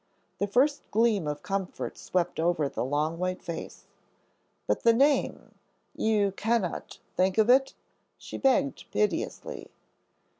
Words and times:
The 0.39 0.47
first 0.47 0.81
gleam 0.89 1.27
of 1.27 1.43
comfort 1.43 1.95
swept 1.95 2.39
over 2.39 2.67
the 2.67 2.83
long, 2.83 3.19
white 3.19 3.43
face. 3.43 3.85
"But 4.65 4.81
the 4.81 4.93
name, 4.93 5.53
you 5.95 6.31
cannot 6.31 6.97
think 7.15 7.37
of 7.37 7.51
it?" 7.51 7.75
she 8.17 8.39
begged 8.39 8.89
piteously. 8.89 9.69